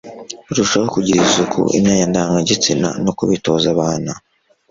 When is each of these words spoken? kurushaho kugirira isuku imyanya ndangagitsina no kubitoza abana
kurushaho 0.45 0.85
kugirira 0.93 1.23
isuku 1.27 1.59
imyanya 1.77 2.05
ndangagitsina 2.11 2.89
no 3.03 3.11
kubitoza 3.17 3.65
abana 3.73 4.11